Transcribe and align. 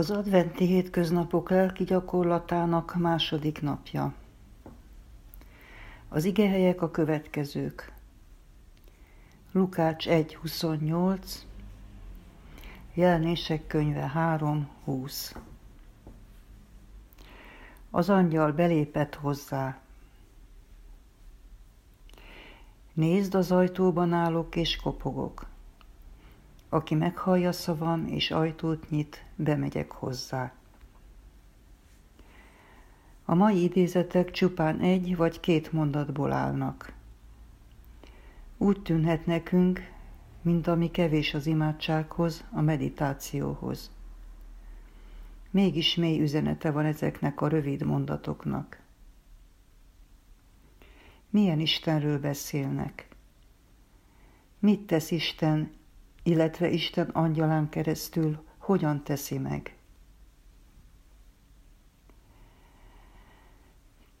Az 0.00 0.10
adventi 0.10 0.66
hétköznapok 0.66 1.50
lelki 1.50 1.84
gyakorlatának 1.84 2.94
második 2.98 3.62
napja. 3.62 4.14
Az 6.08 6.24
igehelyek 6.24 6.82
a 6.82 6.90
következők. 6.90 7.92
Lukács 9.52 10.08
1.28, 10.08 11.18
Jelenések 12.94 13.66
könyve 13.66 14.12
3.20. 14.14 15.36
Az 17.90 18.10
angyal 18.10 18.52
belépett 18.52 19.14
hozzá. 19.14 19.80
Nézd, 22.92 23.34
az 23.34 23.52
ajtóban 23.52 24.12
állok 24.12 24.56
és 24.56 24.76
kopogok. 24.76 25.49
Aki 26.72 26.94
meghallja 26.94 27.52
szavam 27.52 28.06
és 28.06 28.30
ajtót 28.30 28.90
nyit, 28.90 29.24
bemegyek 29.36 29.92
hozzá. 29.92 30.52
A 33.24 33.34
mai 33.34 33.62
idézetek 33.62 34.30
csupán 34.30 34.80
egy 34.80 35.16
vagy 35.16 35.40
két 35.40 35.72
mondatból 35.72 36.32
állnak. 36.32 36.92
Úgy 38.58 38.82
tűnhet 38.82 39.26
nekünk, 39.26 39.90
mint 40.42 40.66
ami 40.66 40.90
kevés 40.90 41.34
az 41.34 41.46
imádsághoz, 41.46 42.44
a 42.50 42.60
meditációhoz. 42.60 43.90
Mégis 45.50 45.94
mély 45.94 46.20
üzenete 46.20 46.70
van 46.70 46.84
ezeknek 46.84 47.40
a 47.40 47.48
rövid 47.48 47.82
mondatoknak. 47.82 48.80
Milyen 51.30 51.60
Istenről 51.60 52.18
beszélnek? 52.18 53.08
Mit 54.58 54.80
tesz 54.80 55.10
Isten 55.10 55.70
illetve 56.22 56.68
Isten 56.70 57.08
angyalán 57.08 57.68
keresztül 57.68 58.44
hogyan 58.58 59.04
teszi 59.04 59.38
meg. 59.38 59.76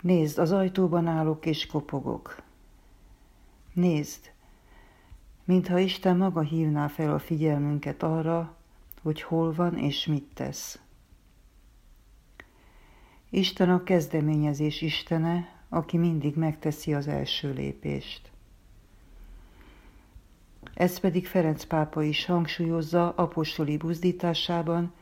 Nézd, 0.00 0.38
az 0.38 0.52
ajtóban 0.52 1.06
állok 1.06 1.46
és 1.46 1.66
kopogok. 1.66 2.42
Nézd, 3.72 4.32
mintha 5.44 5.78
Isten 5.78 6.16
maga 6.16 6.40
hívná 6.40 6.88
fel 6.88 7.12
a 7.12 7.18
figyelmünket 7.18 8.02
arra, 8.02 8.56
hogy 9.02 9.22
hol 9.22 9.52
van 9.52 9.78
és 9.78 10.06
mit 10.06 10.34
tesz. 10.34 10.80
Isten 13.30 13.70
a 13.70 13.82
kezdeményezés 13.82 14.80
Istene, 14.80 15.64
aki 15.68 15.96
mindig 15.96 16.36
megteszi 16.36 16.94
az 16.94 17.08
első 17.08 17.52
lépést. 17.52 18.30
Ezt 20.76 21.00
pedig 21.00 21.26
Ferenc 21.26 21.64
pápa 21.64 22.02
is 22.02 22.24
hangsúlyozza 22.24 23.10
apostoli 23.10 23.76
buzdításában, 23.76 24.92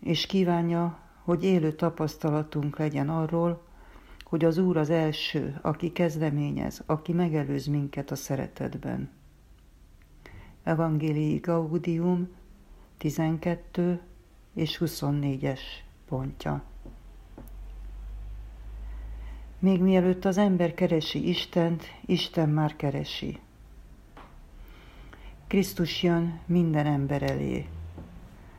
és 0.00 0.26
kívánja, 0.26 0.98
hogy 1.22 1.44
élő 1.44 1.72
tapasztalatunk 1.72 2.78
legyen 2.78 3.08
arról, 3.08 3.62
hogy 4.24 4.44
az 4.44 4.58
Úr 4.58 4.76
az 4.76 4.90
első, 4.90 5.58
aki 5.62 5.92
kezdeményez, 5.92 6.82
aki 6.86 7.12
megelőz 7.12 7.66
minket 7.66 8.10
a 8.10 8.14
szeretetben. 8.14 9.10
Evangelii 10.62 11.36
Gaudium 11.36 12.28
12 12.98 14.00
és 14.54 14.78
24-es 14.84 15.60
pontja. 16.08 16.62
Még 19.58 19.80
mielőtt 19.80 20.24
az 20.24 20.38
ember 20.38 20.74
keresi 20.74 21.28
Istent, 21.28 21.84
Isten 22.06 22.48
már 22.48 22.76
keresi. 22.76 23.38
Krisztus 25.48 26.02
jön 26.02 26.40
minden 26.46 26.86
ember 26.86 27.22
elé. 27.22 27.66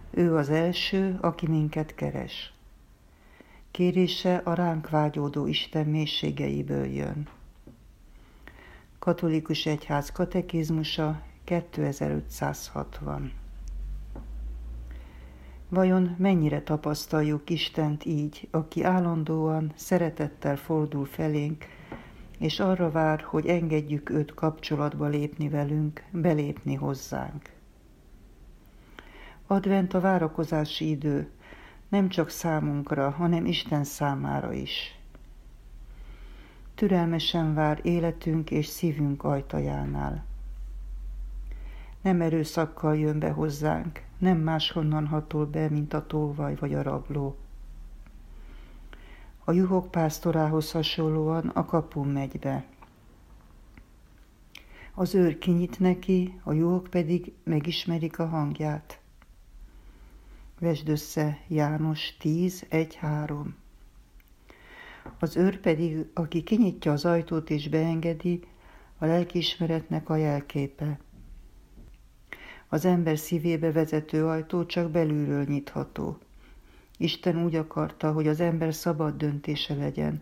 Ő 0.09 0.35
az 0.35 0.49
első, 0.49 1.17
aki 1.21 1.47
minket 1.47 1.95
keres. 1.95 2.53
Kérése 3.71 4.35
a 4.35 4.53
ránk 4.53 4.89
vágyódó 4.89 5.47
Isten 5.47 5.85
mélységeiből 5.85 6.85
jön. 6.85 7.27
Katolikus 8.99 9.65
Egyház 9.65 10.11
katekizmusa 10.11 11.21
2560 11.43 13.33
Vajon 15.69 16.15
mennyire 16.17 16.61
tapasztaljuk 16.61 17.49
Istent 17.49 18.05
így, 18.05 18.47
aki 18.51 18.83
állandóan 18.83 19.71
szeretettel 19.75 20.57
fordul 20.57 21.05
felénk, 21.05 21.65
és 22.39 22.59
arra 22.59 22.91
vár, 22.91 23.21
hogy 23.21 23.45
engedjük 23.47 24.09
őt 24.09 24.33
kapcsolatba 24.33 25.07
lépni 25.07 25.49
velünk, 25.49 26.03
belépni 26.11 26.75
hozzánk. 26.75 27.49
Advent 29.47 29.93
a 29.93 29.99
várakozási 29.99 30.89
idő, 30.89 31.29
nem 31.89 32.09
csak 32.09 32.29
számunkra, 32.29 33.09
hanem 33.09 33.45
Isten 33.45 33.83
számára 33.83 34.53
is. 34.53 34.99
Türelmesen 36.75 37.53
vár 37.53 37.79
életünk 37.83 38.51
és 38.51 38.65
szívünk 38.65 39.23
ajtajánál. 39.23 40.25
Nem 42.01 42.21
erőszakkal 42.21 42.97
jön 42.97 43.19
be 43.19 43.29
hozzánk, 43.29 44.03
nem 44.17 44.37
máshonnan 44.37 45.07
hatol 45.07 45.45
be, 45.45 45.69
mint 45.69 45.93
a 45.93 46.05
tolvaj 46.05 46.55
vagy 46.55 46.73
a 46.73 46.81
rabló 46.81 47.37
a 49.49 49.51
juhok 49.51 49.91
pásztorához 49.91 50.71
hasonlóan 50.71 51.47
a 51.47 51.65
kapun 51.65 52.07
megy 52.07 52.39
be. 52.39 52.65
Az 54.93 55.15
őr 55.15 55.37
kinyit 55.37 55.79
neki, 55.79 56.39
a 56.43 56.53
juhok 56.53 56.87
pedig 56.87 57.33
megismerik 57.43 58.19
a 58.19 58.27
hangját. 58.27 58.99
Vesd 60.59 60.89
össze 60.89 61.39
János 61.47 62.17
10, 62.17 62.65
1, 62.69 62.95
3. 62.95 63.55
Az 65.19 65.37
őr 65.37 65.59
pedig, 65.59 66.05
aki 66.13 66.43
kinyitja 66.43 66.91
az 66.91 67.05
ajtót 67.05 67.49
és 67.49 67.69
beengedi, 67.69 68.43
a 68.97 69.05
lelkiismeretnek 69.05 70.09
a 70.09 70.15
jelképe. 70.15 70.99
Az 72.67 72.85
ember 72.85 73.17
szívébe 73.17 73.71
vezető 73.71 74.25
ajtó 74.25 74.65
csak 74.65 74.91
belülről 74.91 75.43
nyitható. 75.43 76.17
Isten 77.01 77.43
úgy 77.43 77.55
akarta, 77.55 78.11
hogy 78.11 78.27
az 78.27 78.39
ember 78.39 78.73
szabad 78.73 79.17
döntése 79.17 79.75
legyen, 79.75 80.21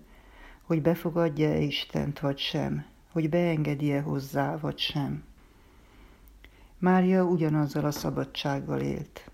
hogy 0.62 0.82
befogadja-e 0.82 1.58
Istent 1.58 2.20
vagy 2.20 2.38
sem, 2.38 2.86
hogy 3.12 3.30
beengedi-e 3.30 4.02
hozzá 4.02 4.58
vagy 4.58 4.78
sem. 4.78 5.24
Mária 6.78 7.24
ugyanazzal 7.24 7.86
a 7.86 7.92
szabadsággal 7.92 8.80
élt. 8.80 9.32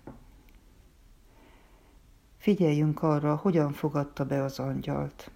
Figyeljünk 2.36 3.02
arra, 3.02 3.36
hogyan 3.36 3.72
fogadta 3.72 4.24
be 4.24 4.42
az 4.42 4.58
angyalt. 4.58 5.30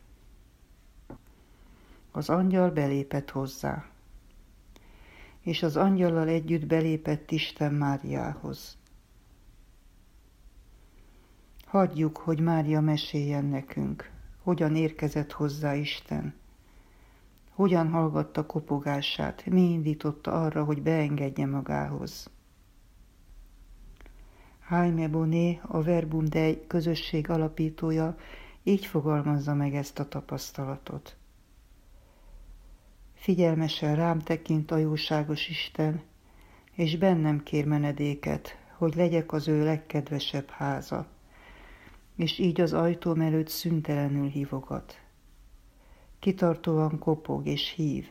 Az 2.10 2.28
angyal 2.28 2.70
belépett 2.70 3.30
hozzá, 3.30 3.84
és 5.40 5.62
az 5.62 5.76
angyallal 5.76 6.28
együtt 6.28 6.66
belépett 6.66 7.30
Isten 7.30 7.74
Máriához. 7.74 8.77
Hagyjuk, 11.68 12.16
hogy 12.16 12.40
Mária 12.40 12.80
meséljen 12.80 13.44
nekünk, 13.44 14.10
hogyan 14.42 14.76
érkezett 14.76 15.32
hozzá 15.32 15.74
Isten, 15.74 16.34
hogyan 17.50 17.88
hallgatta 17.90 18.46
kopogását, 18.46 19.46
mi 19.46 19.60
indította 19.60 20.42
arra, 20.42 20.64
hogy 20.64 20.82
beengedje 20.82 21.46
magához. 21.46 22.30
Jaime 24.70 25.08
Boné, 25.08 25.60
a 25.62 25.82
Verbum 25.82 26.24
Dei 26.24 26.66
közösség 26.66 27.30
alapítója, 27.30 28.16
így 28.62 28.86
fogalmazza 28.86 29.54
meg 29.54 29.74
ezt 29.74 29.98
a 29.98 30.08
tapasztalatot. 30.08 31.16
Figyelmesen 33.14 33.96
rám 33.96 34.18
tekint 34.18 34.70
a 34.70 34.76
jóságos 34.76 35.48
Isten, 35.48 36.02
és 36.72 36.96
bennem 36.96 37.42
kér 37.42 37.66
menedéket, 37.66 38.58
hogy 38.76 38.94
legyek 38.94 39.32
az 39.32 39.48
ő 39.48 39.64
legkedvesebb 39.64 40.48
háza, 40.48 41.06
és 42.18 42.38
így 42.38 42.60
az 42.60 42.72
ajtóm 42.72 43.20
előtt 43.20 43.48
szüntelenül 43.48 44.28
hívogat. 44.28 45.00
Kitartóan 46.18 46.98
kopog 46.98 47.46
és 47.46 47.70
hív, 47.70 48.08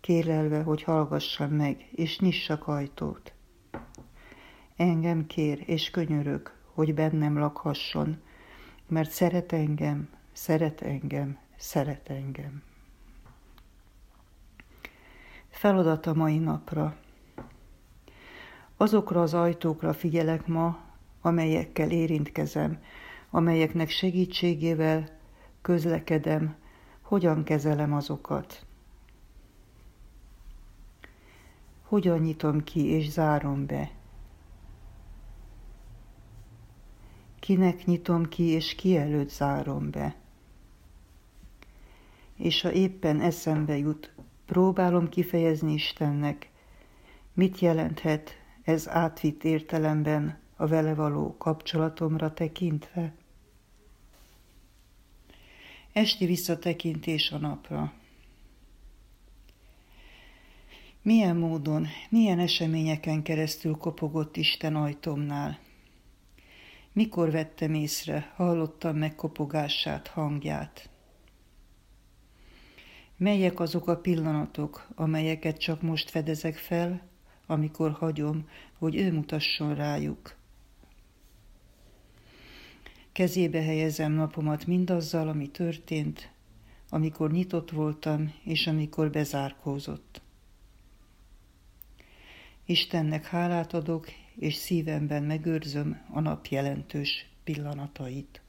kérelve, 0.00 0.62
hogy 0.62 0.82
hallgassam 0.82 1.50
meg, 1.50 1.88
és 1.90 2.18
nyissak 2.18 2.68
ajtót. 2.68 3.32
Engem 4.76 5.26
kér 5.26 5.62
és 5.66 5.90
könyörög, 5.90 6.52
hogy 6.72 6.94
bennem 6.94 7.38
lakhasson, 7.38 8.20
mert 8.88 9.10
szeret 9.10 9.52
engem, 9.52 10.08
szeret 10.32 10.80
engem, 10.80 11.38
szeret 11.56 12.10
engem. 12.10 12.62
Feladat 15.48 16.06
a 16.06 16.14
mai 16.14 16.38
napra. 16.38 16.96
Azokra 18.76 19.22
az 19.22 19.34
ajtókra 19.34 19.92
figyelek 19.92 20.46
ma, 20.46 20.78
amelyekkel 21.20 21.90
érintkezem, 21.90 22.78
amelyeknek 23.34 23.88
segítségével 23.90 25.08
közlekedem, 25.60 26.56
hogyan 27.00 27.44
kezelem 27.44 27.94
azokat. 27.94 28.66
Hogyan 31.82 32.18
nyitom 32.18 32.64
ki 32.64 32.84
és 32.84 33.10
zárom 33.10 33.66
be. 33.66 33.90
Kinek 37.40 37.84
nyitom 37.84 38.28
ki 38.28 38.42
és 38.42 38.74
ki 38.74 38.96
előtt 38.96 39.30
zárom 39.30 39.90
be. 39.90 40.16
És 42.36 42.60
ha 42.60 42.72
éppen 42.72 43.20
eszembe 43.20 43.76
jut, 43.76 44.14
próbálom 44.46 45.08
kifejezni 45.08 45.72
Istennek, 45.72 46.50
mit 47.32 47.58
jelenthet 47.58 48.30
ez 48.62 48.88
átvitt 48.88 49.44
értelemben 49.44 50.38
a 50.56 50.66
vele 50.66 50.94
való 50.94 51.36
kapcsolatomra 51.36 52.34
tekintve. 52.34 53.14
Esti 55.94 56.26
visszatekintés 56.26 57.30
a 57.30 57.38
napra. 57.38 57.92
Milyen 61.02 61.36
módon, 61.36 61.86
milyen 62.08 62.38
eseményeken 62.38 63.22
keresztül 63.22 63.76
kopogott 63.76 64.36
Isten 64.36 64.76
ajtomnál? 64.76 65.58
Mikor 66.92 67.30
vettem 67.30 67.74
észre, 67.74 68.32
hallottam 68.36 68.96
meg 68.96 69.14
kopogását, 69.14 70.06
hangját? 70.06 70.90
Melyek 73.16 73.60
azok 73.60 73.88
a 73.88 73.96
pillanatok, 73.96 74.88
amelyeket 74.94 75.58
csak 75.58 75.82
most 75.82 76.10
fedezek 76.10 76.56
fel, 76.56 77.08
amikor 77.46 77.92
hagyom, 77.92 78.48
hogy 78.78 78.96
ő 78.96 79.12
mutasson 79.12 79.74
rájuk? 79.74 80.36
Kezébe 83.14 83.62
helyezem 83.62 84.12
napomat 84.12 84.66
mindazzal, 84.66 85.28
ami 85.28 85.48
történt, 85.48 86.30
amikor 86.88 87.30
nyitott 87.30 87.70
voltam, 87.70 88.34
és 88.44 88.66
amikor 88.66 89.10
bezárkózott. 89.10 90.22
Istennek 92.64 93.26
hálát 93.26 93.74
adok, 93.74 94.06
és 94.36 94.54
szívemben 94.54 95.22
megőrzöm 95.22 96.00
a 96.12 96.20
nap 96.20 96.46
jelentős 96.46 97.26
pillanatait. 97.44 98.42